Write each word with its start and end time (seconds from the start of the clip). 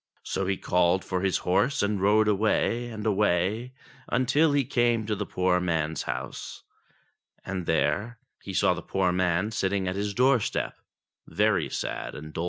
So 0.23 0.47
he 0.47 0.57
called 0.57 1.05
for 1.05 1.21
his 1.21 1.37
horse 1.45 1.83
and 1.83 2.01
rode 2.01 2.27
away, 2.27 2.87
and 2.89 3.05
away, 3.05 3.73
until 4.09 4.51
he 4.53 4.65
came 4.65 5.05
to 5.05 5.15
the 5.15 5.27
poor 5.27 5.59
man's 5.59 6.01
house, 6.01 6.63
and 7.45 7.67
there 7.67 8.17
he 8.41 8.51
found 8.55 8.79
the 8.79 8.81
poor 8.81 9.11
man 9.11 9.51
sitting 9.51 9.87
at 9.87 9.95
his 9.95 10.15
doorstep 10.15 10.75
very 11.27 11.69
sad 11.69 12.15
and 12.15 12.33
doleful. 12.33 12.39